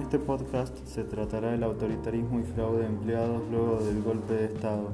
[0.00, 4.88] este podcast se tratará del autoritarismo y fraude empleados luego del golpe de Estado.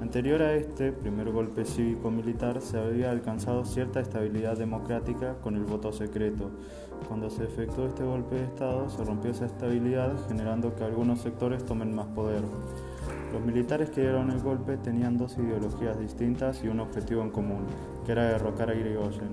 [0.00, 5.92] Anterior a este primer golpe cívico-militar se había alcanzado cierta estabilidad democrática con el voto
[5.92, 6.50] secreto.
[7.08, 11.64] Cuando se efectuó este golpe de Estado se rompió esa estabilidad generando que algunos sectores
[11.64, 12.42] tomen más poder.
[13.32, 17.64] Los militares que dieron el golpe tenían dos ideologías distintas y un objetivo en común,
[18.04, 19.30] que era derrocar a Irigoyen.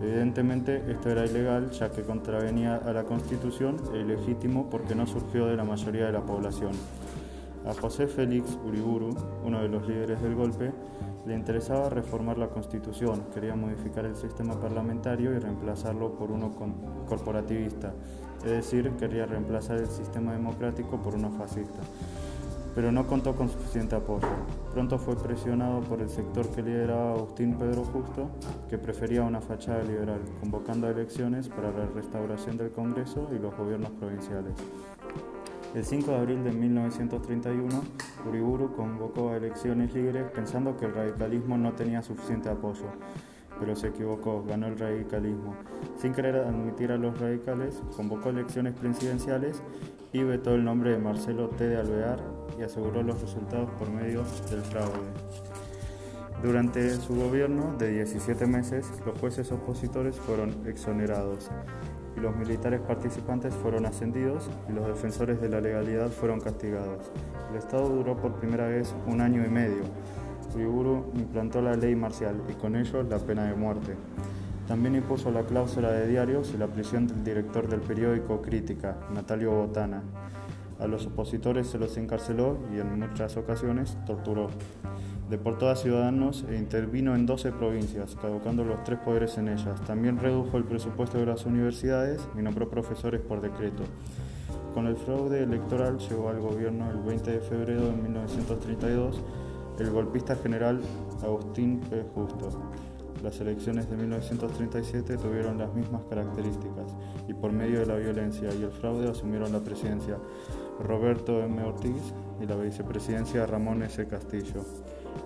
[0.00, 5.46] Evidentemente esto era ilegal ya que contravenía a la constitución e ilegítimo porque no surgió
[5.46, 6.72] de la mayoría de la población.
[7.66, 9.14] A José Félix Uriburu,
[9.44, 10.72] uno de los líderes del golpe,
[11.26, 16.50] le interesaba reformar la constitución, quería modificar el sistema parlamentario y reemplazarlo por uno
[17.06, 17.92] corporativista,
[18.42, 21.80] es decir, quería reemplazar el sistema democrático por uno fascista
[22.74, 24.28] pero no contó con suficiente apoyo.
[24.72, 28.30] Pronto fue presionado por el sector que lideraba Agustín Pedro Justo,
[28.68, 33.90] que prefería una fachada liberal, convocando elecciones para la restauración del Congreso y los gobiernos
[33.92, 34.54] provinciales.
[35.74, 37.68] El 5 de abril de 1931,
[38.28, 42.86] Uriburu convocó a elecciones libres pensando que el radicalismo no tenía suficiente apoyo,
[43.60, 45.54] pero se equivocó, ganó el radicalismo.
[45.98, 49.62] Sin querer admitir a los radicales, convocó elecciones presidenciales
[50.12, 51.68] y vetó el nombre de Marcelo T.
[51.68, 52.18] de Alvear
[52.58, 54.98] y aseguró los resultados por medio del fraude.
[56.42, 61.50] Durante su gobierno de 17 meses, los jueces opositores fueron exonerados
[62.16, 67.10] y los militares participantes fueron ascendidos y los defensores de la legalidad fueron castigados.
[67.50, 69.82] El Estado duró por primera vez un año y medio.
[71.14, 73.96] Implantó la ley marcial y con ello la pena de muerte.
[74.68, 79.50] También impuso la cláusula de diarios y la prisión del director del periódico Crítica, Natalio
[79.50, 80.02] Botana.
[80.78, 84.48] A los opositores se los encarceló y en muchas ocasiones torturó.
[85.28, 89.80] Deportó a ciudadanos e intervino en 12 provincias, caducando los tres poderes en ellas.
[89.86, 93.82] También redujo el presupuesto de las universidades y nombró profesores por decreto.
[94.72, 99.20] Con el fraude electoral llegó al gobierno el 20 de febrero de 1932
[99.78, 100.80] el golpista general
[101.22, 102.04] Agustín P.
[102.14, 102.48] Justo.
[103.22, 106.96] Las elecciones de 1937 tuvieron las mismas características
[107.28, 110.16] y por medio de la violencia y el fraude asumieron la presidencia
[110.82, 111.62] Roberto M.
[111.62, 114.06] Ortiz y la vicepresidencia Ramón S.
[114.06, 114.64] Castillo,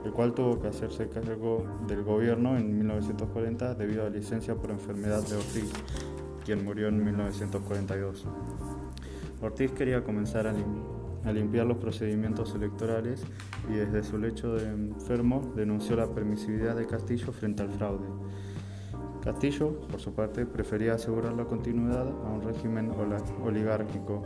[0.04, 5.22] el cual tuvo que hacerse cargo del gobierno en 1940 debido a licencia por enfermedad
[5.28, 5.72] de Ortiz,
[6.44, 8.26] quien murió en 1942.
[9.40, 10.54] Ortiz quería comenzar a,
[11.24, 13.24] a limpiar los procedimientos electorales
[13.68, 18.06] y desde su lecho de enfermo denunció la permisividad de Castillo frente al fraude.
[19.22, 22.92] Castillo, por su parte, prefería asegurar la continuidad a un régimen
[23.42, 24.22] oligárquico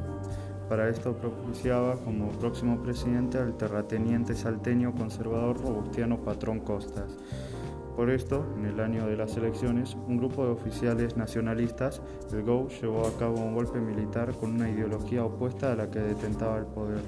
[0.69, 7.16] para esto propiciaba como próximo presidente al terrateniente salteño conservador Robustiano Patrón Costas.
[7.98, 12.00] Por esto, en el año de las elecciones, un grupo de oficiales nacionalistas
[12.31, 15.98] del GO llevó a cabo un golpe militar con una ideología opuesta a la que
[15.98, 17.00] detentaba el poder.